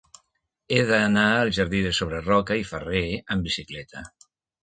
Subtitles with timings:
[0.75, 3.03] He d'anar al jardí de Sobreroca i Ferrer
[3.35, 4.05] amb bicicleta.